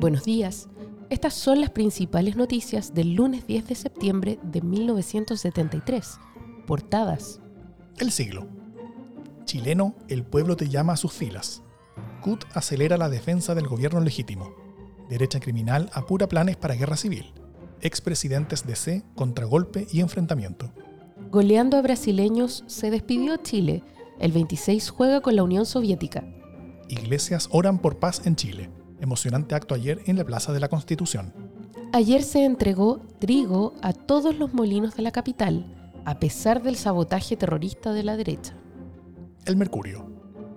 Buenos 0.00 0.24
días. 0.24 0.66
Estas 1.10 1.34
son 1.34 1.60
las 1.60 1.68
principales 1.68 2.34
noticias 2.34 2.94
del 2.94 3.12
lunes 3.12 3.46
10 3.46 3.68
de 3.68 3.74
septiembre 3.74 4.38
de 4.42 4.62
1973. 4.62 6.18
Portadas. 6.66 7.42
El 7.98 8.10
siglo. 8.10 8.48
Chileno, 9.44 9.94
el 10.08 10.24
pueblo 10.24 10.56
te 10.56 10.70
llama 10.70 10.94
a 10.94 10.96
sus 10.96 11.12
filas. 11.12 11.62
CUT 12.22 12.46
acelera 12.54 12.96
la 12.96 13.10
defensa 13.10 13.54
del 13.54 13.68
gobierno 13.68 14.00
legítimo. 14.00 14.54
Derecha 15.10 15.38
criminal 15.38 15.90
apura 15.92 16.28
planes 16.28 16.56
para 16.56 16.76
guerra 16.76 16.96
civil. 16.96 17.34
Expresidentes 17.82 18.66
de 18.66 18.76
C, 18.76 19.02
contragolpe 19.14 19.86
y 19.92 20.00
enfrentamiento. 20.00 20.72
Goleando 21.30 21.76
a 21.76 21.82
brasileños, 21.82 22.64
se 22.68 22.90
despidió 22.90 23.36
Chile. 23.36 23.84
El 24.18 24.32
26 24.32 24.88
juega 24.88 25.20
con 25.20 25.36
la 25.36 25.42
Unión 25.42 25.66
Soviética. 25.66 26.24
Iglesias 26.88 27.50
oran 27.52 27.78
por 27.78 27.98
paz 27.98 28.22
en 28.24 28.36
Chile. 28.36 28.70
Emocionante 29.00 29.54
acto 29.54 29.74
ayer 29.74 30.00
en 30.06 30.16
la 30.16 30.24
Plaza 30.24 30.52
de 30.52 30.60
la 30.60 30.68
Constitución. 30.68 31.32
Ayer 31.92 32.22
se 32.22 32.44
entregó 32.44 33.00
trigo 33.18 33.74
a 33.82 33.92
todos 33.92 34.36
los 34.36 34.52
molinos 34.52 34.94
de 34.94 35.02
la 35.02 35.10
capital, 35.10 35.64
a 36.04 36.18
pesar 36.20 36.62
del 36.62 36.76
sabotaje 36.76 37.36
terrorista 37.36 37.92
de 37.92 38.02
la 38.02 38.16
derecha. 38.16 38.54
El 39.46 39.56
Mercurio. 39.56 40.06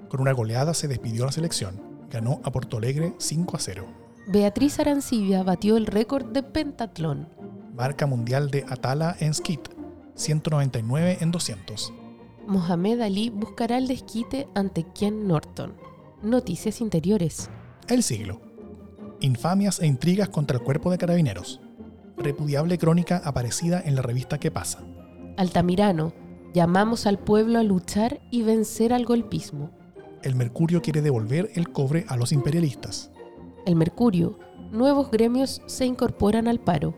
Con 0.09 0.21
una 0.21 0.33
goleada 0.33 0.73
se 0.73 0.87
despidió 0.87 1.25
la 1.25 1.31
selección. 1.31 1.81
Ganó 2.11 2.41
a 2.43 2.51
Porto 2.51 2.77
Alegre 2.77 3.15
5 3.17 3.57
a 3.57 3.59
0. 3.59 3.85
Beatriz 4.27 4.79
Arancibia 4.79 5.41
batió 5.43 5.75
el 5.75 5.87
récord 5.87 6.25
de 6.27 6.43
pentatlón. 6.43 7.29
Marca 7.75 8.05
mundial 8.05 8.51
de 8.51 8.65
Atala 8.69 9.15
en 9.19 9.33
skit. 9.33 9.69
199 10.15 11.17
en 11.21 11.31
200. 11.31 11.93
Mohamed 12.45 13.01
Ali 13.01 13.29
buscará 13.29 13.77
el 13.77 13.87
desquite 13.87 14.47
ante 14.53 14.83
Ken 14.83 15.27
Norton. 15.27 15.73
Noticias 16.21 16.81
interiores. 16.81 17.49
El 17.89 18.01
siglo. 18.01 18.39
Infamias 19.19 19.81
e 19.81 19.87
intrigas 19.87 20.29
contra 20.29 20.57
el 20.57 20.63
cuerpo 20.63 20.89
de 20.89 20.97
carabineros. 20.97 21.59
Repudiable 22.15 22.77
crónica 22.77 23.21
aparecida 23.25 23.81
en 23.83 23.95
la 23.95 24.01
revista 24.01 24.39
¿Qué 24.39 24.51
pasa? 24.51 24.85
Altamirano. 25.35 26.13
Llamamos 26.53 27.05
al 27.07 27.19
pueblo 27.19 27.59
a 27.59 27.63
luchar 27.63 28.21
y 28.31 28.43
vencer 28.43 28.93
al 28.93 29.03
golpismo. 29.03 29.71
El 30.21 30.35
Mercurio 30.35 30.81
quiere 30.81 31.01
devolver 31.01 31.51
el 31.55 31.71
cobre 31.71 32.05
a 32.07 32.15
los 32.15 32.31
imperialistas. 32.31 33.11
El 33.65 33.75
Mercurio. 33.75 34.39
Nuevos 34.71 35.11
gremios 35.11 35.61
se 35.65 35.85
incorporan 35.85 36.47
al 36.47 36.61
paro. 36.61 36.95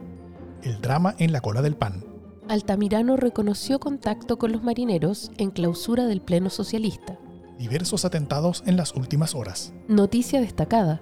El 0.61 0.81
drama 0.81 1.15
en 1.17 1.31
la 1.31 1.41
cola 1.41 1.63
del 1.63 1.75
pan. 1.75 2.03
Altamirano 2.47 3.17
reconoció 3.17 3.79
contacto 3.79 4.37
con 4.37 4.51
los 4.51 4.63
marineros 4.63 5.31
en 5.37 5.49
clausura 5.49 6.05
del 6.05 6.21
Pleno 6.21 6.51
Socialista. 6.51 7.17
Diversos 7.57 8.03
atentados 8.03 8.63
en 8.65 8.75
las 8.75 8.93
últimas 8.95 9.33
horas. 9.33 9.73
Noticia 9.87 10.41
destacada. 10.41 11.01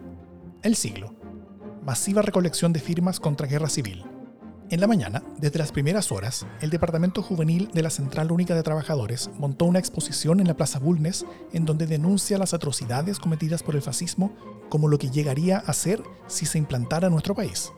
El 0.62 0.76
siglo. 0.76 1.16
Masiva 1.84 2.22
recolección 2.22 2.74
de 2.74 2.80
firmas 2.80 3.20
contra 3.20 3.48
guerra 3.48 3.70
civil. 3.70 4.06
En 4.70 4.80
la 4.80 4.86
mañana, 4.88 5.24
desde 5.40 5.58
las 5.58 5.72
primeras 5.72 6.12
horas, 6.12 6.46
el 6.62 6.70
Departamento 6.70 7.24
Juvenil 7.24 7.70
de 7.74 7.82
la 7.82 7.90
Central 7.90 8.32
Única 8.32 8.54
de 8.54 8.62
Trabajadores 8.62 9.32
montó 9.40 9.66
una 9.66 9.80
exposición 9.80 10.40
en 10.40 10.48
la 10.48 10.56
Plaza 10.56 10.78
Bulnes 10.78 11.26
en 11.54 11.66
donde 11.66 11.88
denuncia 11.88 12.38
las 12.38 12.54
atrocidades 12.54 13.18
cometidas 13.18 13.64
por 13.64 13.76
el 13.76 13.82
fascismo 13.82 14.32
como 14.70 14.88
lo 14.88 15.00
que 15.00 15.10
llegaría 15.10 15.58
a 15.58 15.74
ser 15.74 16.04
si 16.28 16.46
se 16.46 16.60
implantara 16.60 17.08
en 17.08 17.14
nuestro 17.14 17.34
país. 17.34 17.72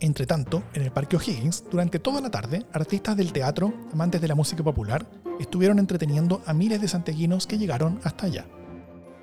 Entre 0.00 0.26
tanto, 0.26 0.62
en 0.74 0.82
el 0.82 0.92
Parque 0.92 1.16
O'Higgins, 1.16 1.64
durante 1.70 1.98
toda 1.98 2.20
la 2.20 2.30
tarde, 2.30 2.64
artistas 2.72 3.16
del 3.16 3.32
teatro, 3.32 3.74
amantes 3.92 4.20
de 4.20 4.28
la 4.28 4.36
música 4.36 4.62
popular, 4.62 5.06
estuvieron 5.40 5.80
entreteniendo 5.80 6.40
a 6.46 6.54
miles 6.54 6.80
de 6.80 6.88
santeguinos 6.88 7.46
que 7.46 7.58
llegaron 7.58 7.98
hasta 8.04 8.26
allá. 8.26 8.46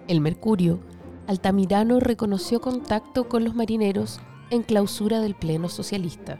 El 0.07 0.19
Mercurio, 0.19 0.81
Altamirano 1.27 1.99
reconoció 1.99 2.59
contacto 2.59 3.29
con 3.29 3.43
los 3.45 3.55
marineros 3.55 4.19
en 4.51 4.63
clausura 4.63 5.21
del 5.21 5.33
Pleno 5.33 5.69
Socialista. 5.69 6.39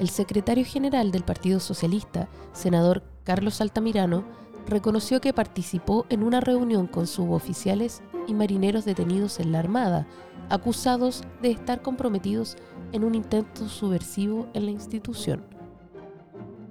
El 0.00 0.08
secretario 0.08 0.64
general 0.64 1.12
del 1.12 1.22
Partido 1.22 1.60
Socialista, 1.60 2.28
senador 2.52 3.04
Carlos 3.22 3.60
Altamirano, 3.60 4.24
reconoció 4.66 5.20
que 5.20 5.32
participó 5.32 6.06
en 6.10 6.22
una 6.22 6.40
reunión 6.40 6.86
con 6.86 7.06
suboficiales 7.06 8.02
y 8.26 8.34
marineros 8.34 8.84
detenidos 8.84 9.40
en 9.40 9.52
la 9.52 9.58
Armada, 9.58 10.06
acusados 10.48 11.22
de 11.42 11.50
estar 11.50 11.82
comprometidos 11.82 12.56
en 12.92 13.04
un 13.04 13.14
intento 13.14 13.68
subversivo 13.68 14.48
en 14.54 14.66
la 14.66 14.72
institución. 14.72 15.44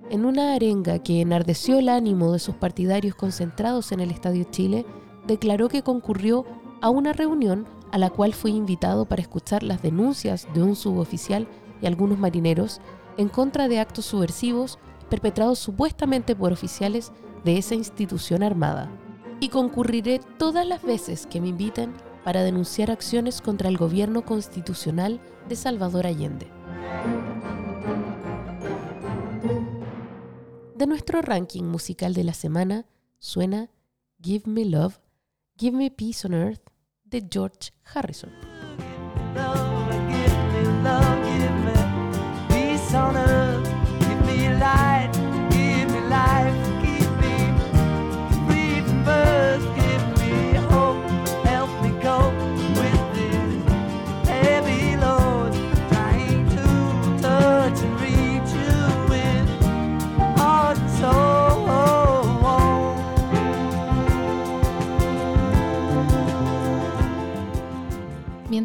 En 0.09 0.25
una 0.25 0.53
arenga 0.53 0.99
que 0.99 1.21
enardeció 1.21 1.77
el 1.77 1.87
ánimo 1.87 2.31
de 2.31 2.39
sus 2.39 2.55
partidarios 2.55 3.15
concentrados 3.15 3.91
en 3.91 3.99
el 3.99 4.11
Estadio 4.11 4.43
Chile, 4.45 4.85
declaró 5.27 5.69
que 5.69 5.83
concurrió 5.83 6.45
a 6.81 6.89
una 6.89 7.13
reunión 7.13 7.67
a 7.91 7.97
la 7.97 8.09
cual 8.09 8.33
fue 8.33 8.51
invitado 8.51 9.05
para 9.05 9.21
escuchar 9.21 9.63
las 9.63 9.81
denuncias 9.81 10.47
de 10.53 10.63
un 10.63 10.75
suboficial 10.75 11.47
y 11.81 11.85
algunos 11.85 12.17
marineros 12.17 12.81
en 13.17 13.29
contra 13.29 13.67
de 13.67 13.79
actos 13.79 14.05
subversivos 14.05 14.79
perpetrados 15.09 15.59
supuestamente 15.59 16.35
por 16.35 16.53
oficiales 16.53 17.11
de 17.43 17.57
esa 17.57 17.75
institución 17.75 18.43
armada. 18.43 18.89
Y 19.39 19.49
concurriré 19.49 20.19
todas 20.37 20.67
las 20.67 20.83
veces 20.83 21.25
que 21.27 21.39
me 21.39 21.47
inviten 21.47 21.93
para 22.23 22.43
denunciar 22.43 22.91
acciones 22.91 23.41
contra 23.41 23.69
el 23.69 23.77
gobierno 23.77 24.23
constitucional 24.23 25.19
de 25.47 25.55
Salvador 25.55 26.05
Allende. 26.05 26.47
De 30.75 30.87
nuestro 30.87 31.21
ranking 31.21 31.63
musical 31.63 32.13
de 32.13 32.23
la 32.23 32.33
semana 32.33 32.85
suena 33.17 33.69
Give 34.21 34.43
Me 34.45 34.65
Love, 34.65 34.99
Give 35.57 35.75
Me 35.75 35.91
Peace 35.91 36.25
on 36.25 36.33
Earth 36.33 36.69
de 37.03 37.25
George 37.29 37.73
Harrison. 37.93 38.31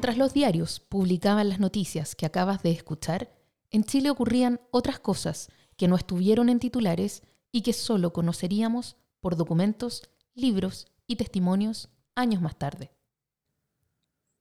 Mientras 0.04 0.18
los 0.18 0.34
diarios 0.34 0.80
publicaban 0.80 1.48
las 1.48 1.60
noticias 1.60 2.14
que 2.14 2.26
acabas 2.26 2.62
de 2.62 2.70
escuchar, 2.70 3.32
en 3.70 3.84
Chile 3.84 4.10
ocurrían 4.10 4.60
otras 4.70 4.98
cosas 4.98 5.48
que 5.78 5.88
no 5.88 5.96
estuvieron 5.96 6.50
en 6.50 6.58
titulares 6.58 7.22
y 7.50 7.62
que 7.62 7.72
solo 7.72 8.12
conoceríamos 8.12 8.98
por 9.20 9.34
documentos, 9.34 10.10
libros 10.34 10.88
y 11.06 11.16
testimonios 11.16 11.88
años 12.14 12.42
más 12.42 12.58
tarde. 12.58 12.92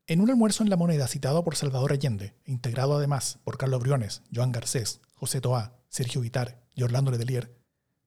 En 0.06 0.19
un 0.19 0.30
almuerzo 0.30 0.63
en 0.63 0.69
La 0.69 0.75
Moneda 0.75 1.07
citado 1.07 1.45
por 1.45 1.56
Salvador 1.56 1.94
Allende, 1.94 2.36
integrado 2.44 2.98
además 2.98 3.39
por 3.45 3.57
Carlos 3.57 3.80
Briones, 3.80 4.21
Joan 4.36 4.51
Garcés, 4.51 5.00
José 5.15 5.39
Toá, 5.39 5.80
Sergio 5.88 6.19
Vitar 6.19 6.68
y 6.75 6.83
Orlando 6.83 7.10
Letelier, 7.10 7.57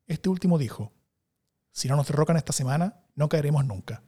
este 0.07 0.29
último 0.29 0.59
dijo, 0.59 0.93
si 1.73 1.89
no 1.89 1.97
nos 1.97 2.07
derrocan 2.07 2.37
esta 2.37 2.53
semana, 2.53 3.07
no 3.15 3.31
caeremos 3.31 3.65
nunca. 3.65 4.03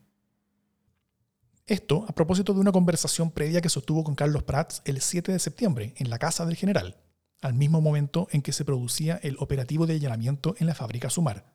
Esto 1.69 2.07
a 2.09 2.15
propósito 2.15 2.55
de 2.55 2.61
una 2.61 2.73
conversación 2.73 3.31
previa 3.31 3.61
que 3.61 3.69
sostuvo 3.69 4.03
con 4.03 4.15
Carlos 4.15 4.43
Prats 4.43 4.81
el 4.87 5.03
7 5.03 5.33
de 5.33 5.39
septiembre 5.39 5.93
en 5.99 6.09
la 6.09 6.19
casa 6.19 6.47
del 6.47 6.57
general, 6.57 6.97
al 7.43 7.53
mismo 7.53 7.83
momento 7.83 8.27
en 8.31 8.41
que 8.41 8.55
se 8.55 8.65
producía 8.65 9.21
el 9.23 9.37
operativo 9.39 9.87
de 9.87 9.93
allanamiento 9.93 10.55
en 10.59 10.67
la 10.67 10.75
fábrica 10.75 11.11
Sumar. 11.11 11.55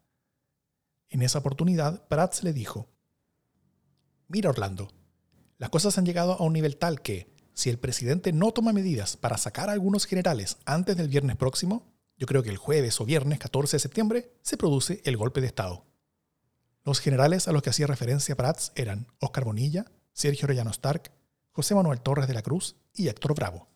En 1.09 1.23
esa 1.23 1.39
oportunidad, 1.39 2.07
Prats 2.09 2.43
le 2.43 2.53
dijo, 2.53 2.87
Mira 4.27 4.51
Orlando, 4.51 4.91
las 5.57 5.71
cosas 5.71 5.97
han 5.97 6.05
llegado 6.05 6.33
a 6.33 6.43
un 6.43 6.53
nivel 6.53 6.77
tal 6.77 7.01
que, 7.01 7.33
si 7.55 7.71
el 7.71 7.79
presidente 7.79 8.33
no 8.33 8.51
toma 8.51 8.71
medidas 8.71 9.17
para 9.17 9.39
sacar 9.39 9.69
a 9.69 9.71
algunos 9.71 10.05
generales 10.05 10.57
antes 10.65 10.95
del 10.95 11.07
viernes 11.07 11.37
próximo, 11.37 11.91
yo 12.17 12.27
creo 12.27 12.43
que 12.43 12.51
el 12.51 12.57
jueves 12.57 13.01
o 13.01 13.05
viernes 13.05 13.39
14 13.39 13.77
de 13.77 13.81
septiembre 13.81 14.31
se 14.43 14.57
produce 14.57 15.01
el 15.05 15.17
golpe 15.17 15.41
de 15.41 15.47
Estado. 15.47 15.87
Los 16.83 16.99
generales 16.99 17.47
a 17.47 17.51
los 17.51 17.63
que 17.63 17.71
hacía 17.71 17.87
referencia 17.87 18.35
Prats 18.35 18.73
eran 18.75 19.07
Oscar 19.19 19.43
Bonilla, 19.43 19.87
Sergio 20.13 20.45
Orellano 20.45 20.71
Stark, 20.71 21.11
José 21.51 21.75
Manuel 21.75 22.01
Torres 22.01 22.27
de 22.27 22.33
la 22.33 22.41
Cruz 22.41 22.75
y 22.93 23.07
Héctor 23.07 23.35
Bravo. 23.35 23.67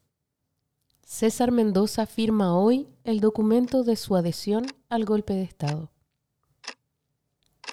César 1.05 1.51
Mendoza 1.51 2.05
firma 2.05 2.55
hoy 2.57 2.87
el 3.03 3.19
documento 3.21 3.83
de 3.83 3.95
su 3.95 4.15
adhesión 4.15 4.65
al 4.89 5.05
golpe 5.05 5.33
de 5.33 5.43
Estado. 5.43 5.89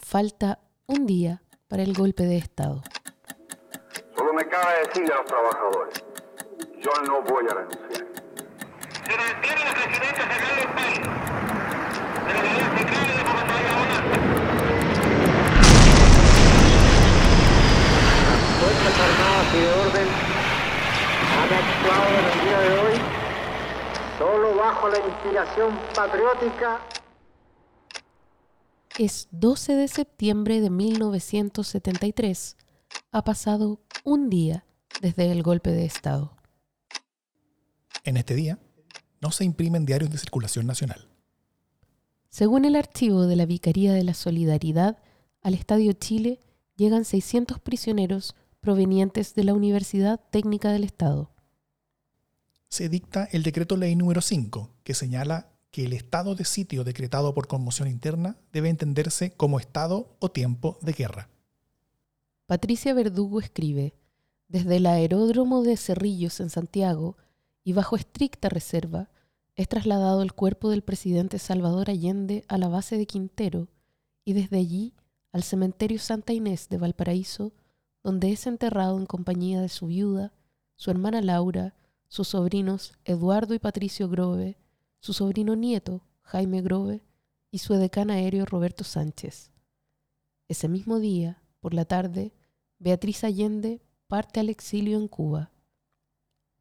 Falta 0.03 0.61
un 0.87 1.07
día 1.07 1.43
para 1.67 1.83
el 1.83 1.95
golpe 1.95 2.25
de 2.25 2.37
Estado. 2.37 2.83
Solo 4.17 4.33
me 4.33 4.47
cabe 4.49 4.87
decirle 4.87 5.13
a 5.13 5.17
los 5.17 5.27
trabajadores, 5.27 6.05
yo 6.81 6.91
no 7.07 7.23
voy 7.23 7.45
a 7.51 7.55
renunciar. 7.55 8.07
La 9.05 9.81
presidencia 9.83 10.25
central 10.31 10.57
del 10.57 10.69
país, 10.75 11.01
de 12.27 12.33
la 12.33 12.41
unidad 12.41 12.71
central 12.79 13.05
y 13.05 13.13
de 13.17 13.23
Bogotá 13.25 13.57
y 13.61 13.67
Abonante. 13.67 14.17
Las 18.31 18.41
Fuerzas 18.61 18.95
Armadas 19.01 19.49
y 19.55 19.59
de 19.59 19.69
Orden 19.73 20.09
han 21.45 21.53
actuado 21.53 22.09
en 22.09 22.25
el 22.25 22.47
día 22.47 22.61
de 22.61 22.79
hoy 22.79 23.01
solo 24.19 24.57
bajo 24.57 24.89
la 24.89 24.99
inspiración 24.99 25.79
patriótica 25.95 26.81
Es 28.99 29.29
12 29.33 29.75
de 29.75 29.89
septiembre 29.89 30.61
de 30.61 30.71
1973. 30.71 32.57
Ha 33.13 33.25
pasado 33.25 33.81
un 34.05 34.31
día 34.31 34.65
desde 35.03 35.31
el 35.31 35.43
golpe 35.43 35.71
de 35.71 35.85
Estado. 35.85 36.35
En 38.05 38.17
este 38.17 38.35
día, 38.35 38.59
no 39.21 39.31
se 39.31 39.45
imprimen 39.45 39.85
diarios 39.85 40.11
de 40.11 40.19
circulación 40.19 40.67
nacional. 40.67 41.09
Según 42.31 42.65
el 42.65 42.77
archivo 42.77 43.27
de 43.27 43.37
la 43.37 43.47
Vicaría 43.47 43.93
de 43.93 44.05
la 44.05 44.15
Solidaridad, 44.15 44.99
al 45.43 45.55
Estadio 45.55 45.93
Chile 45.93 46.41
llegan 46.77 47.05
600 47.05 47.59
prisioneros 47.59 48.35
provenientes 48.61 49.35
de 49.35 49.45
la 49.45 49.53
Universidad 49.53 50.21
Técnica 50.31 50.73
del 50.73 50.85
Estado. 50.85 51.34
Se 52.75 52.89
dicta 52.89 53.29
el 53.31 53.45
decreto 53.45 53.77
ley 53.77 53.95
número 53.95 54.21
5, 54.21 54.69
que 54.83 54.95
señala 54.95 55.53
que 55.71 55.85
el 55.85 55.93
estado 55.93 56.35
de 56.35 56.45
sitio 56.45 56.83
decretado 56.83 57.33
por 57.33 57.47
conmoción 57.47 57.87
interna 57.87 58.37
debe 58.53 58.69
entenderse 58.69 59.31
como 59.31 59.61
estado 59.61 60.17
o 60.19 60.33
tiempo 60.33 60.81
de 60.83 60.93
guerra. 60.93 61.29
Patricia 62.47 62.93
Verdugo 62.93 63.39
escribe, 63.39 63.95
desde 64.49 64.79
el 64.79 64.87
aeródromo 64.87 65.63
de 65.63 65.77
Cerrillos 65.77 66.41
en 66.41 66.51
Santiago 66.51 67.17
y 67.63 67.75
bajo 67.75 67.95
estricta 67.95 68.49
reserva, 68.49 69.09
es 69.55 69.69
trasladado 69.69 70.21
el 70.23 70.33
cuerpo 70.33 70.69
del 70.71 70.83
presidente 70.83 71.39
Salvador 71.39 71.91
Allende 71.91 72.45
a 72.49 72.59
la 72.59 72.67
base 72.67 72.99
de 72.99 73.07
Quintero 73.07 73.69
y 74.25 74.33
desde 74.33 74.59
allí 74.59 74.95
al 75.31 75.45
cementerio 75.45 76.01
Santa 76.01 76.33
Inés 76.33 76.69
de 76.69 76.79
Valparaíso, 76.79 77.53
donde 78.03 78.33
es 78.33 78.49
enterrado 78.49 78.99
en 78.99 79.07
compañía 79.07 79.61
de 79.61 79.69
su 79.69 79.87
viuda, 79.87 80.33
su 80.75 80.91
hermana 80.91 81.21
Laura, 81.21 81.77
sus 82.09 82.29
sobrinos 82.29 82.93
Eduardo 83.05 83.55
y 83.55 83.59
Patricio 83.59 84.09
Grove, 84.09 84.59
su 85.01 85.13
sobrino 85.13 85.57
nieto 85.57 86.07
Jaime 86.23 86.63
Grove 86.63 87.03
y 87.51 87.59
su 87.59 87.75
edecán 87.75 88.11
aéreo 88.11 88.45
Roberto 88.47 88.85
Sánchez. 88.85 89.53
Ese 90.49 90.69
mismo 90.69 90.99
día, 90.99 91.43
por 91.61 91.75
la 91.75 91.85
tarde, 91.85 92.33
Beatriz 92.79 93.25
Allende 93.25 93.83
parte 94.07 94.41
al 94.41 94.49
exilio 94.49 94.99
en 94.99 95.09
Cuba. 95.09 95.51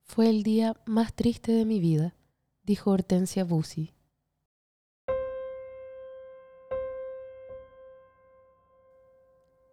Fue 0.03 0.29
el 0.29 0.43
día 0.43 0.75
más 0.85 1.13
triste 1.13 1.51
de 1.51 1.65
mi 1.65 1.79
vida, 1.79 2.15
dijo 2.63 2.91
Hortensia 2.91 3.43
Bussi. 3.43 3.93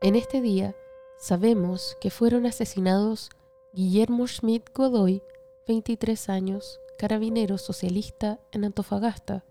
En 0.03 0.17
este 0.17 0.41
día 0.41 0.75
sabemos 1.19 1.97
que 2.01 2.11
fueron 2.11 2.47
asesinados 2.47 3.29
Guillermo 3.75 4.27
Schmidt 4.27 4.71
Godoy, 4.75 5.23
23 5.71 6.31
años, 6.31 6.81
carabinero 6.99 7.57
socialista 7.57 8.41
en 8.51 8.65
Antofagasta, 8.65 9.45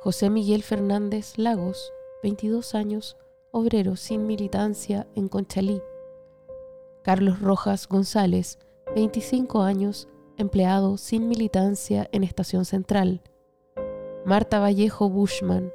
José 0.00 0.28
Miguel 0.28 0.64
Fernández 0.64 1.38
Lagos, 1.38 1.92
22 2.24 2.74
años, 2.74 3.16
obrero 3.52 3.94
sin 3.94 4.26
militancia 4.26 5.06
en 5.14 5.28
Conchalí, 5.28 5.80
Carlos 7.04 7.40
Rojas 7.40 7.86
González, 7.86 8.58
25 8.96 9.62
años, 9.62 10.08
empleado 10.36 10.96
sin 10.96 11.28
militancia 11.28 12.08
en 12.10 12.24
Estación 12.24 12.64
Central, 12.64 13.22
Marta 14.24 14.58
Vallejo 14.58 15.08
Bushman, 15.08 15.72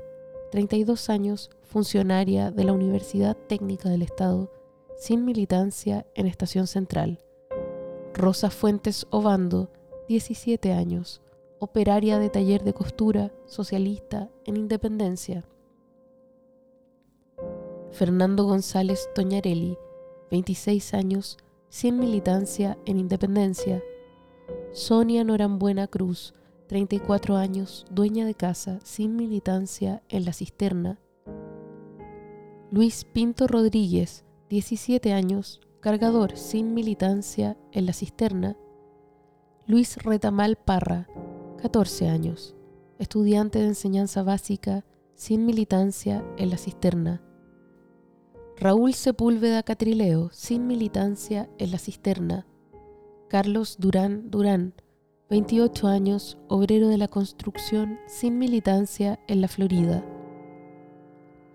32 0.52 1.10
años, 1.10 1.50
funcionaria 1.64 2.52
de 2.52 2.66
la 2.66 2.74
Universidad 2.74 3.38
Técnica 3.48 3.88
del 3.88 4.02
Estado, 4.02 4.52
sin 4.98 5.24
militancia 5.24 6.06
en 6.14 6.28
Estación 6.28 6.68
Central. 6.68 7.25
Rosa 8.18 8.50
Fuentes 8.50 9.08
Obando, 9.10 9.70
17 10.08 10.72
años, 10.72 11.22
operaria 11.60 12.18
de 12.18 12.30
taller 12.30 12.64
de 12.64 12.74
costura, 12.74 13.34
socialista 13.46 14.30
en 14.46 14.56
Independencia. 14.56 15.44
Fernando 17.92 18.46
González 18.46 19.10
Toñarelli, 19.14 19.78
26 20.32 20.94
años, 20.94 21.38
sin 21.68 22.00
militancia 22.00 22.78
en 22.86 23.00
Independencia. 23.00 23.84
Sonia 24.72 25.26
Norambuena 25.26 25.88
Cruz, 25.88 26.34
34 26.68 27.36
años, 27.36 27.86
dueña 27.92 28.26
de 28.26 28.34
casa, 28.34 28.80
sin 28.84 29.18
militancia 29.18 30.04
en 30.08 30.24
La 30.24 30.32
Cisterna. 30.32 31.02
Luis 32.72 33.04
Pinto 33.04 33.46
Rodríguez, 33.48 34.24
17 34.50 35.12
años, 35.12 35.60
cargador 35.86 36.36
sin 36.36 36.74
militancia 36.74 37.56
en 37.72 37.86
La 37.86 37.94
Cisterna. 37.94 38.58
Luis 39.68 39.98
Retamal 39.98 40.56
Parra, 40.56 41.08
14 41.62 42.10
años, 42.10 42.56
estudiante 42.98 43.60
de 43.60 43.68
enseñanza 43.68 44.24
básica 44.24 44.84
sin 45.14 45.46
militancia 45.46 46.26
en 46.38 46.50
La 46.50 46.58
Cisterna. 46.58 47.22
Raúl 48.58 48.96
Sepúlveda 48.96 49.62
Catrileo, 49.62 50.32
sin 50.32 50.66
militancia 50.66 51.52
en 51.60 51.70
La 51.70 51.78
Cisterna. 51.78 52.48
Carlos 53.30 53.76
Durán 53.78 54.32
Durán, 54.32 54.74
28 55.30 55.86
años, 55.86 56.40
obrero 56.48 56.88
de 56.88 56.98
la 56.98 57.10
construcción 57.10 58.00
sin 58.08 58.40
militancia 58.40 59.20
en 59.28 59.40
la 59.40 59.48
Florida. 59.48 60.04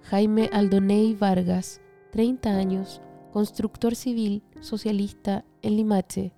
Jaime 0.02 0.48
Aldoney 0.52 1.14
Vargas, 1.14 1.80
30 2.12 2.50
años, 2.50 3.02
constructor 3.30 3.94
civil 3.94 4.42
socialista 4.60 5.44
en 5.62 5.76
Limache. 5.76 6.32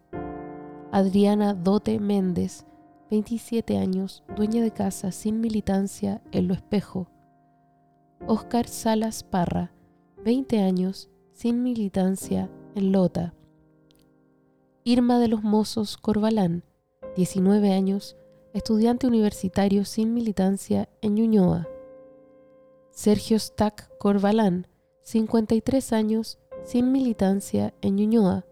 Adriana 0.91 1.55
Dote 1.55 1.99
Méndez, 1.99 2.67
27 3.11 3.79
años, 3.79 4.23
dueña 4.37 4.63
de 4.63 4.71
casa 4.71 5.11
sin 5.11 5.41
militancia 5.41 6.23
en 6.33 6.49
Lo 6.49 6.55
Espejo. 6.55 7.09
Óscar 8.27 8.69
Salas 8.69 9.25
Parra, 9.25 9.73
20 10.25 10.61
años, 10.61 11.11
sin 11.33 11.63
militancia 11.63 12.51
en 12.75 12.93
Lota. 12.93 13.35
Irma 14.85 15.19
de 15.19 15.29
los 15.29 15.43
Mozos 15.43 15.97
Corbalán, 15.97 16.65
19 17.17 17.73
años, 17.73 18.17
estudiante 18.53 19.07
universitario 19.07 19.85
sin 19.85 20.15
militancia 20.15 20.89
en 21.01 21.15
Ñuñoa. 21.15 21.69
Sergio 22.91 23.39
Stack 23.39 23.97
Corbalán, 23.99 24.67
53 25.03 25.93
años, 25.93 26.39
sin 26.65 26.93
militancia 26.93 27.75
en 27.81 27.97
Ñuñoa. 27.97 28.45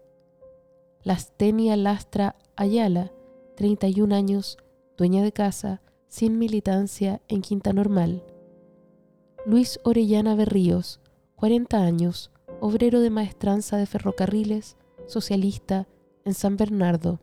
Lastenia 1.03 1.75
Lastra 1.77 2.35
Ayala, 2.55 3.11
31 3.55 4.13
años, 4.13 4.57
dueña 4.97 5.23
de 5.23 5.31
casa, 5.31 5.81
sin 6.07 6.37
militancia 6.37 7.21
en 7.27 7.41
Quinta 7.41 7.73
Normal. 7.73 8.23
Luis 9.45 9.79
Orellana 9.83 10.35
Berríos, 10.35 10.99
40 11.37 11.77
años, 11.77 12.31
obrero 12.59 12.99
de 12.99 13.09
maestranza 13.09 13.77
de 13.77 13.87
ferrocarriles, 13.87 14.77
socialista 15.07 15.87
en 16.25 16.33
San 16.33 16.57
Bernardo. 16.57 17.19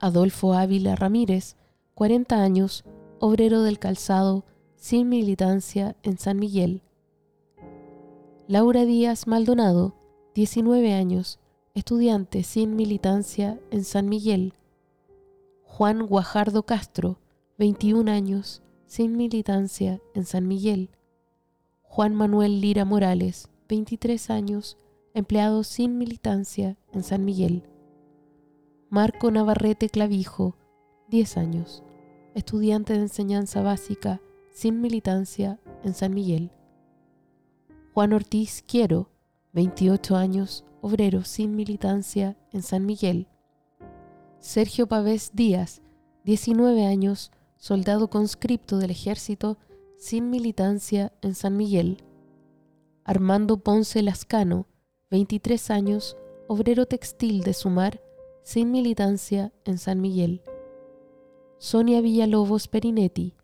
Adolfo 0.00 0.54
Ávila 0.54 0.96
Ramírez, 0.96 1.56
40 1.94 2.42
años, 2.42 2.84
obrero 3.20 3.62
del 3.62 3.78
calzado, 3.78 4.44
sin 4.74 5.08
militancia 5.10 5.94
en 6.02 6.18
San 6.18 6.38
Miguel. 6.38 6.82
Laura 8.50 8.84
Díaz 8.84 9.28
Maldonado, 9.28 9.94
19 10.34 10.92
años, 10.92 11.38
estudiante 11.72 12.42
sin 12.42 12.74
militancia 12.74 13.60
en 13.70 13.84
San 13.84 14.08
Miguel. 14.08 14.54
Juan 15.62 16.04
Guajardo 16.04 16.64
Castro, 16.64 17.20
21 17.58 18.10
años, 18.10 18.60
sin 18.86 19.16
militancia 19.16 20.00
en 20.16 20.24
San 20.24 20.48
Miguel. 20.48 20.90
Juan 21.82 22.16
Manuel 22.16 22.60
Lira 22.60 22.84
Morales, 22.84 23.48
23 23.68 24.30
años, 24.30 24.76
empleado 25.14 25.62
sin 25.62 25.96
militancia 25.96 26.76
en 26.92 27.04
San 27.04 27.24
Miguel. 27.24 27.62
Marco 28.88 29.30
Navarrete 29.30 29.88
Clavijo, 29.88 30.56
10 31.06 31.36
años, 31.36 31.84
estudiante 32.34 32.94
de 32.94 33.02
enseñanza 33.02 33.62
básica 33.62 34.20
sin 34.52 34.80
militancia 34.80 35.60
en 35.84 35.94
San 35.94 36.12
Miguel. 36.14 36.50
Juan 37.92 38.12
Ortiz 38.12 38.62
Quiero, 38.68 39.10
28 39.52 40.14
años, 40.14 40.64
obrero 40.80 41.24
sin 41.24 41.56
militancia 41.56 42.36
en 42.52 42.62
San 42.62 42.86
Miguel. 42.86 43.26
Sergio 44.38 44.86
Pavés 44.86 45.32
Díaz, 45.34 45.82
19 46.22 46.86
años, 46.86 47.32
soldado 47.56 48.08
conscripto 48.08 48.78
del 48.78 48.92
ejército 48.92 49.58
sin 49.98 50.30
militancia 50.30 51.12
en 51.20 51.34
San 51.34 51.56
Miguel. 51.56 52.04
Armando 53.02 53.56
Ponce 53.58 54.02
Lascano, 54.02 54.68
23 55.10 55.70
años, 55.72 56.16
obrero 56.46 56.86
textil 56.86 57.42
de 57.42 57.54
Sumar, 57.54 58.00
sin 58.44 58.70
militancia 58.70 59.52
en 59.64 59.78
San 59.78 60.00
Miguel. 60.00 60.42
Sonia 61.58 62.00
Villalobos 62.00 62.68
Perinetti, 62.68 63.34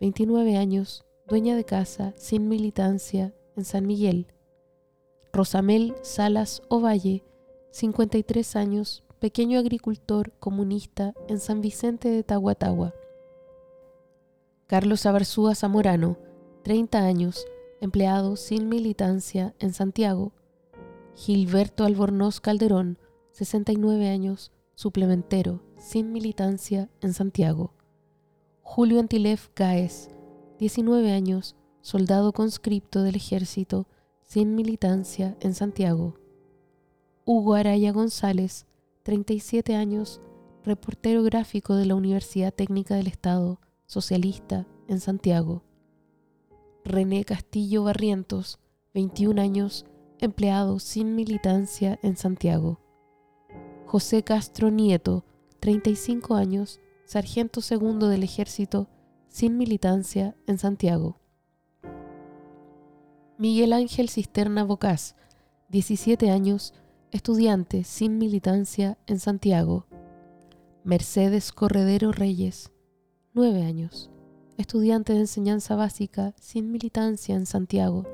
29 0.00 0.56
años, 0.56 1.04
dueña 1.28 1.54
de 1.54 1.64
casa, 1.64 2.14
sin 2.16 2.48
militancia 2.48 3.34
en 3.56 3.64
San 3.64 3.86
Miguel. 3.86 4.26
Rosamel 5.32 5.94
Salas 6.02 6.62
Ovalle, 6.68 7.24
53 7.70 8.56
años, 8.56 9.02
pequeño 9.18 9.58
agricultor 9.58 10.32
comunista 10.38 11.14
en 11.28 11.40
San 11.40 11.60
Vicente 11.60 12.08
de 12.10 12.22
Tahuatahua. 12.22 12.94
Carlos 14.66 15.06
Abarzúa 15.06 15.54
Zamorano, 15.54 16.18
30 16.62 16.98
años, 16.98 17.46
empleado 17.80 18.36
sin 18.36 18.68
militancia 18.68 19.54
en 19.58 19.72
Santiago. 19.72 20.32
Gilberto 21.16 21.84
Albornoz 21.84 22.40
Calderón, 22.40 22.98
69 23.32 24.08
años, 24.08 24.52
suplementero, 24.74 25.62
sin 25.78 26.12
militancia 26.12 26.88
en 27.00 27.12
Santiago. 27.12 27.72
Julio 28.62 29.00
Antilef 29.00 29.50
Gaez, 29.54 30.08
19 30.58 31.12
años, 31.12 31.56
soldado 31.84 32.32
conscripto 32.32 33.02
del 33.02 33.14
ejército, 33.14 33.86
sin 34.22 34.54
militancia 34.54 35.36
en 35.40 35.52
Santiago. 35.52 36.14
Hugo 37.26 37.52
Araya 37.52 37.92
González, 37.92 38.64
37 39.02 39.74
años, 39.76 40.22
reportero 40.64 41.22
gráfico 41.22 41.76
de 41.76 41.84
la 41.84 41.94
Universidad 41.94 42.54
Técnica 42.54 42.94
del 42.94 43.06
Estado, 43.06 43.60
socialista 43.84 44.66
en 44.88 44.98
Santiago. 44.98 45.62
René 46.86 47.22
Castillo 47.26 47.84
Barrientos, 47.84 48.60
21 48.94 49.42
años, 49.42 49.84
empleado 50.20 50.78
sin 50.78 51.14
militancia 51.14 52.00
en 52.02 52.16
Santiago. 52.16 52.80
José 53.84 54.22
Castro 54.22 54.70
Nieto, 54.70 55.26
35 55.60 56.34
años, 56.34 56.80
sargento 57.04 57.60
segundo 57.60 58.08
del 58.08 58.22
ejército, 58.22 58.88
sin 59.28 59.58
militancia 59.58 60.34
en 60.46 60.56
Santiago. 60.56 61.20
Miguel 63.36 63.72
Ángel 63.72 64.08
Cisterna 64.10 64.62
Bocás, 64.62 65.16
17 65.70 66.30
años, 66.30 66.72
estudiante 67.10 67.82
sin 67.82 68.16
militancia 68.16 68.96
en 69.08 69.18
Santiago. 69.18 69.86
Mercedes 70.84 71.50
Corredero 71.50 72.12
Reyes, 72.12 72.70
9 73.32 73.64
años, 73.64 74.08
estudiante 74.56 75.14
de 75.14 75.20
enseñanza 75.20 75.74
básica 75.74 76.32
sin 76.38 76.70
militancia 76.70 77.34
en 77.34 77.46
Santiago. 77.46 78.04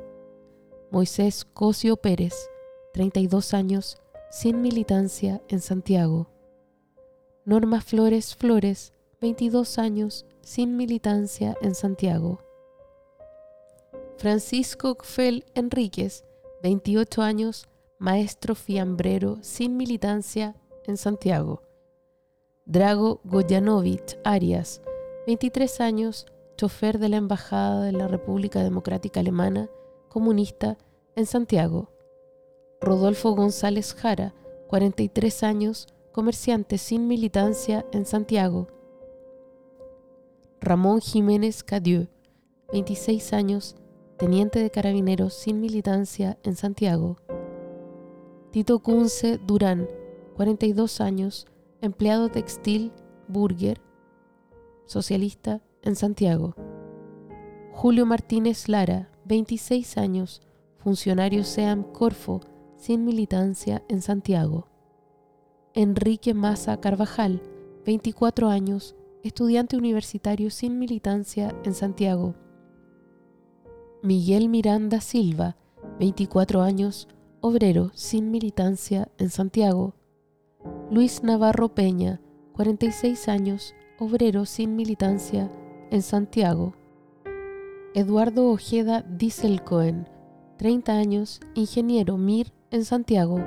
Moisés 0.90 1.44
Cosio 1.44 1.98
Pérez, 1.98 2.32
32 2.94 3.52
años, 3.52 3.98
sin 4.30 4.62
militancia 4.62 5.42
en 5.48 5.60
Santiago. 5.60 6.30
Norma 7.44 7.82
Flores 7.82 8.34
Flores, 8.34 8.94
22 9.20 9.78
años, 9.78 10.24
sin 10.40 10.78
militancia 10.78 11.58
en 11.60 11.74
Santiago. 11.74 12.40
Francisco 14.20 14.96
Gfel 14.96 15.46
Enríquez, 15.54 16.26
28 16.62 17.22
años, 17.22 17.70
maestro 17.98 18.54
fiambrero 18.54 19.38
sin 19.40 19.78
militancia 19.78 20.54
en 20.84 20.98
Santiago. 20.98 21.62
Drago 22.66 23.22
Goyanovich 23.24 24.18
Arias, 24.22 24.82
23 25.26 25.80
años, 25.80 26.26
chofer 26.58 26.98
de 26.98 27.08
la 27.08 27.16
Embajada 27.16 27.82
de 27.82 27.92
la 27.92 28.08
República 28.08 28.62
Democrática 28.62 29.20
Alemana, 29.20 29.70
comunista, 30.10 30.76
en 31.16 31.24
Santiago. 31.24 31.88
Rodolfo 32.82 33.34
González 33.34 33.94
Jara, 33.94 34.34
43 34.68 35.42
años, 35.44 35.86
comerciante 36.12 36.76
sin 36.76 37.08
militancia 37.08 37.86
en 37.90 38.04
Santiago. 38.04 38.68
Ramón 40.60 41.00
Jiménez 41.00 41.64
Cadieu, 41.64 42.08
26 42.70 43.32
años, 43.32 43.76
teniente 44.20 44.58
de 44.58 44.70
carabineros 44.70 45.32
sin 45.32 45.62
militancia 45.62 46.36
en 46.42 46.54
Santiago. 46.54 47.16
Tito 48.50 48.80
Kunze 48.80 49.38
Durán, 49.38 49.88
42 50.36 51.00
años, 51.00 51.46
empleado 51.80 52.28
textil, 52.28 52.92
burger, 53.28 53.80
socialista 54.84 55.62
en 55.80 55.96
Santiago. 55.96 56.54
Julio 57.72 58.04
Martínez 58.04 58.68
Lara, 58.68 59.10
26 59.24 59.96
años, 59.96 60.42
funcionario 60.76 61.42
SEAM 61.42 61.82
Corfo, 61.82 62.42
sin 62.76 63.06
militancia 63.06 63.82
en 63.88 64.02
Santiago. 64.02 64.68
Enrique 65.72 66.34
Maza 66.34 66.78
Carvajal, 66.78 67.40
24 67.86 68.50
años, 68.50 68.96
estudiante 69.22 69.78
universitario 69.78 70.50
sin 70.50 70.78
militancia 70.78 71.56
en 71.64 71.72
Santiago. 71.72 72.34
Miguel 74.02 74.48
Miranda 74.48 75.02
Silva, 75.02 75.56
24 75.98 76.62
años, 76.62 77.06
obrero 77.42 77.90
sin 77.92 78.30
militancia 78.30 79.08
en 79.18 79.28
Santiago. 79.28 79.94
Luis 80.90 81.22
Navarro 81.22 81.74
Peña, 81.74 82.18
46 82.54 83.28
años, 83.28 83.74
obrero 83.98 84.46
sin 84.46 84.74
militancia 84.74 85.50
en 85.90 86.00
Santiago. 86.00 86.72
Eduardo 87.94 88.48
Ojeda 88.48 89.02
Dieselcoen, 89.02 90.08
30 90.56 90.92
años, 90.94 91.40
ingeniero 91.54 92.16
MIR 92.16 92.54
en 92.70 92.86
Santiago. 92.86 93.38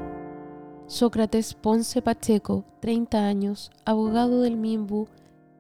Sócrates 0.86 1.56
Ponce 1.56 2.04
Pacheco, 2.04 2.64
30 2.80 3.26
años, 3.26 3.72
abogado 3.86 4.42
del 4.42 4.58
MIMBU, 4.58 5.08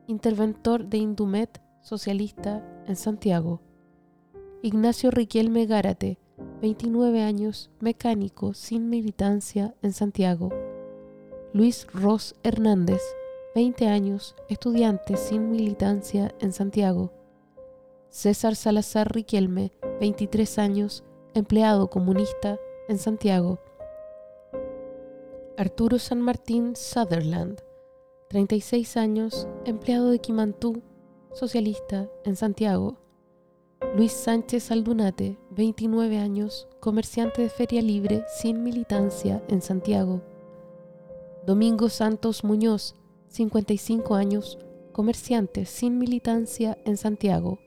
interventor 0.05 0.85
de 0.85 0.99
Indumet, 0.99 1.63
socialista 1.81 2.63
en 2.85 2.95
Santiago. 2.95 3.72
Ignacio 4.65 5.11
Riquelme 5.11 5.65
Gárate, 5.65 6.17
29 6.61 7.21
años, 7.21 7.69
mecánico 7.81 8.53
sin 8.53 8.89
militancia 8.89 9.75
en 9.81 9.91
Santiago. 9.91 10.51
Luis 11.51 11.85
Ross 11.93 12.35
Hernández, 12.43 13.01
20 13.55 13.87
años, 13.87 14.37
estudiante 14.47 15.17
sin 15.17 15.51
militancia 15.51 16.33
en 16.39 16.53
Santiago. 16.53 17.11
César 18.07 18.55
Salazar 18.55 19.13
Riquelme, 19.13 19.73
23 19.99 20.57
años, 20.59 21.03
empleado 21.33 21.89
comunista 21.89 22.57
en 22.87 22.99
Santiago. 22.99 23.59
Arturo 25.57 25.99
San 25.99 26.21
Martín 26.21 26.77
Sutherland, 26.77 27.59
36 28.29 28.95
años, 28.95 29.45
empleado 29.65 30.09
de 30.09 30.19
Quimantú, 30.19 30.81
socialista 31.33 32.09
en 32.23 32.37
Santiago. 32.37 33.02
Luis 33.95 34.11
Sánchez 34.11 34.71
Aldunate, 34.71 35.37
29 35.51 36.17
años, 36.17 36.67
comerciante 36.79 37.43
de 37.43 37.49
feria 37.49 37.81
libre 37.83 38.25
sin 38.27 38.63
militancia 38.63 39.43
en 39.49 39.61
Santiago. 39.61 40.21
Domingo 41.45 41.89
Santos 41.89 42.43
Muñoz, 42.43 42.95
55 43.27 44.15
años, 44.15 44.57
comerciante 44.93 45.65
sin 45.65 45.99
militancia 45.99 46.75
en 46.85 46.97
Santiago. 46.97 47.59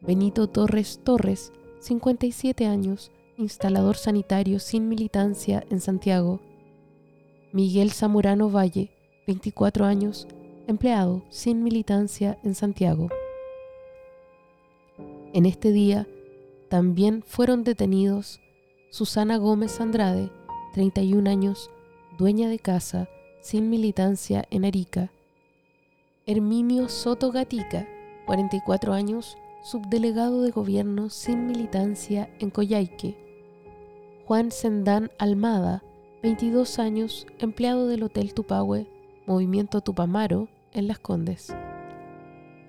Benito 0.00 0.48
Torres 0.48 1.00
Torres, 1.04 1.52
57 1.80 2.64
años, 2.64 3.12
instalador 3.36 3.96
sanitario 3.96 4.58
sin 4.58 4.88
militancia 4.88 5.62
en 5.68 5.80
Santiago. 5.80 6.40
Miguel 7.52 7.90
Zamorano 7.90 8.50
Valle, 8.50 8.90
24 9.26 9.84
años, 9.84 10.26
empleado 10.66 11.22
sin 11.28 11.62
militancia 11.62 12.38
en 12.42 12.54
Santiago. 12.54 13.10
En 15.32 15.46
este 15.46 15.70
día 15.70 16.08
también 16.68 17.22
fueron 17.24 17.62
detenidos 17.62 18.40
Susana 18.90 19.36
Gómez 19.36 19.80
Andrade, 19.80 20.30
31 20.74 21.30
años, 21.30 21.70
dueña 22.18 22.48
de 22.48 22.58
casa, 22.58 23.08
sin 23.40 23.70
militancia 23.70 24.44
en 24.50 24.64
Arica. 24.64 25.12
Herminio 26.26 26.88
Soto 26.88 27.30
Gatica, 27.30 27.86
44 28.26 28.92
años, 28.92 29.38
subdelegado 29.62 30.42
de 30.42 30.50
gobierno 30.50 31.10
sin 31.10 31.46
militancia 31.46 32.28
en 32.40 32.50
Coyhaique. 32.50 33.16
Juan 34.26 34.50
Sendán 34.50 35.12
Almada, 35.18 35.84
22 36.24 36.80
años, 36.80 37.26
empleado 37.38 37.86
del 37.86 38.02
Hotel 38.02 38.34
Tupahue, 38.34 38.88
Movimiento 39.26 39.80
Tupamaro, 39.80 40.48
en 40.72 40.88
Las 40.88 40.98
Condes. 40.98 41.54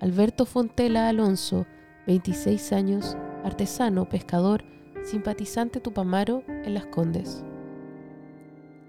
Alberto 0.00 0.46
Fontela 0.46 1.08
Alonso, 1.08 1.66
26 2.06 2.72
años, 2.72 3.16
artesano, 3.44 4.08
pescador, 4.08 4.64
simpatizante 5.04 5.80
tupamaro 5.80 6.42
en 6.48 6.74
Las 6.74 6.86
Condes. 6.86 7.44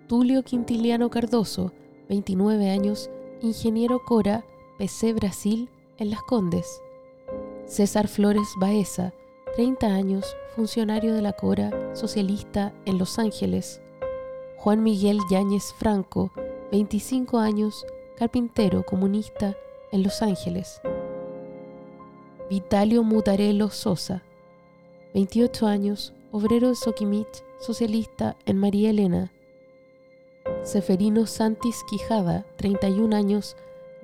Tulio 0.07 0.43
Quintiliano 0.43 1.09
Cardoso, 1.09 1.73
29 2.09 2.69
años, 2.69 3.09
ingeniero 3.41 4.03
Cora, 4.03 4.45
PC 4.77 5.13
Brasil, 5.13 5.69
en 5.97 6.09
Las 6.09 6.21
Condes. 6.23 6.81
César 7.65 8.07
Flores 8.07 8.47
Baeza, 8.59 9.13
30 9.55 9.87
años, 9.87 10.35
funcionario 10.55 11.13
de 11.13 11.21
la 11.21 11.33
Cora, 11.33 11.95
socialista 11.95 12.73
en 12.85 12.97
Los 12.97 13.19
Ángeles. 13.19 13.81
Juan 14.57 14.83
Miguel 14.83 15.19
Yáñez 15.29 15.73
Franco, 15.77 16.31
25 16.71 17.39
años, 17.39 17.85
carpintero 18.17 18.83
comunista 18.83 19.55
en 19.91 20.03
Los 20.03 20.21
Ángeles. 20.21 20.81
Vitalio 22.49 23.03
Mutarello 23.03 23.69
Sosa, 23.69 24.21
28 25.13 25.65
años, 25.65 26.13
obrero 26.31 26.69
de 26.69 26.75
Soquimich, 26.75 27.43
socialista 27.59 28.35
en 28.45 28.57
María 28.57 28.89
Elena. 28.89 29.31
Seferino 30.63 31.25
Santis 31.25 31.83
Quijada, 31.89 32.45
31 32.57 33.15
años, 33.15 33.55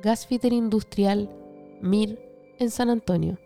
gasfitter 0.01 0.53
industrial, 0.53 1.29
MIR, 1.81 2.17
en 2.59 2.71
San 2.71 2.89
Antonio. 2.89 3.37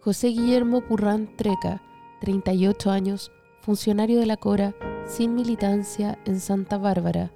José 0.00 0.28
Guillermo 0.28 0.80
Purrán 0.82 1.36
Treca, 1.36 1.82
38 2.20 2.90
años, 2.90 3.32
funcionario 3.60 4.20
de 4.20 4.26
la 4.26 4.36
Cora, 4.36 4.74
sin 5.04 5.34
militancia 5.34 6.18
en 6.26 6.38
Santa 6.38 6.78
Bárbara. 6.78 7.32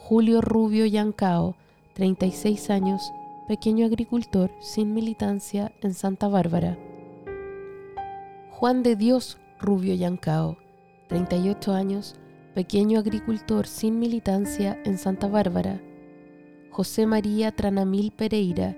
Julio 0.00 0.40
Rubio 0.40 0.84
Yancao, 0.84 1.54
36 1.94 2.70
años, 2.70 3.12
pequeño 3.46 3.84
agricultor 3.84 4.50
sin 4.60 4.94
militancia 4.94 5.70
en 5.82 5.92
Santa 5.92 6.28
Bárbara. 6.28 6.78
Juan 8.50 8.82
de 8.82 8.96
Dios 8.96 9.36
Rubio 9.60 9.94
Yancao, 9.94 10.56
38 11.08 11.74
años, 11.74 12.16
pequeño 12.54 12.98
agricultor 12.98 13.66
sin 13.66 13.98
militancia 13.98 14.80
en 14.84 14.96
Santa 14.96 15.28
Bárbara. 15.28 15.82
José 16.70 17.06
María 17.06 17.52
Tranamil 17.52 18.12
Pereira, 18.12 18.76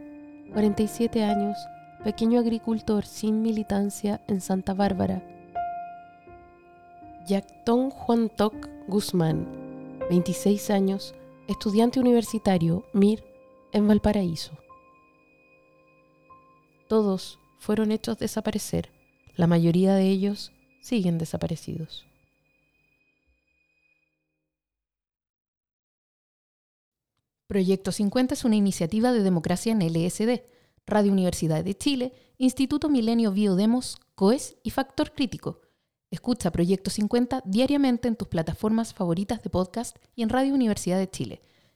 47 0.52 1.22
años, 1.22 1.56
pequeño 2.02 2.40
agricultor 2.40 3.06
sin 3.06 3.42
militancia 3.42 4.20
en 4.26 4.40
Santa 4.40 4.74
Bárbara. 4.74 5.22
Yactón 7.28 7.90
Juan 7.90 8.28
Toc 8.30 8.54
Guzmán, 8.88 9.46
26 10.10 10.70
años, 10.70 11.14
estudiante 11.46 12.00
universitario, 12.00 12.84
MIR, 12.92 13.25
en 13.76 13.86
Valparaíso. 13.86 14.52
Todos 16.88 17.38
fueron 17.58 17.92
hechos 17.92 18.16
desaparecer. 18.18 18.90
La 19.36 19.46
mayoría 19.46 19.94
de 19.94 20.08
ellos 20.08 20.52
siguen 20.80 21.18
desaparecidos. 21.18 22.06
Proyecto 27.46 27.92
50 27.92 28.32
es 28.32 28.44
una 28.44 28.56
iniciativa 28.56 29.12
de 29.12 29.22
democracia 29.22 29.72
en 29.72 29.80
LSD, 29.80 30.42
Radio 30.86 31.12
Universidad 31.12 31.62
de 31.62 31.76
Chile, 31.76 32.14
Instituto 32.38 32.88
Milenio 32.88 33.30
Biodemos, 33.30 33.98
COES 34.14 34.56
y 34.62 34.70
Factor 34.70 35.12
Crítico. 35.12 35.60
Escucha 36.10 36.50
Proyecto 36.50 36.88
50 36.88 37.42
diariamente 37.44 38.08
en 38.08 38.16
tus 38.16 38.28
plataformas 38.28 38.94
favoritas 38.94 39.42
de 39.42 39.50
podcast 39.50 39.98
y 40.14 40.22
en 40.22 40.30
Radio 40.30 40.54
Universidad 40.54 40.98
de 40.98 41.10
Chile. 41.10 41.42